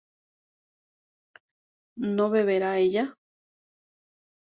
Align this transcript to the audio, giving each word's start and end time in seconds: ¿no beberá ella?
¿no 2.15 2.31
beberá 2.31 2.73
ella? 2.79 3.05